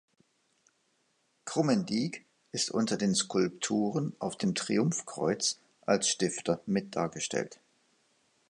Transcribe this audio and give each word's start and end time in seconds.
Krummendiek 1.45 2.25
ist 2.51 2.71
unter 2.71 2.97
den 2.97 3.13
Skulpturen 3.13 4.15
auf 4.17 4.35
dem 4.35 4.55
Triumphkreuz 4.55 5.59
als 5.81 6.07
Stifter 6.07 6.59
mit 6.65 6.95
dargestellt. 6.95 7.59